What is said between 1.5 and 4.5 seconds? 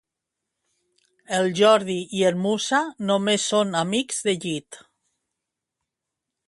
Jordi i en Musa només són amics de